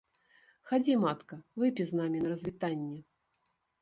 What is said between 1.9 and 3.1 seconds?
з намі на развітанне.